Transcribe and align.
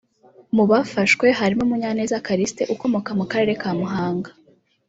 Mu 0.55 0.63
bafashwe 0.71 1.25
harimo 1.39 1.63
Munyaneza 1.71 2.23
Callixte 2.25 2.63
ukomoka 2.73 3.09
mu 3.19 3.25
Karere 3.31 3.53
ka 3.61 3.71
Muhanga 3.79 4.29